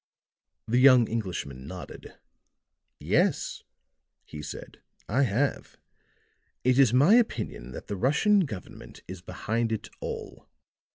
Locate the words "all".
9.99-10.47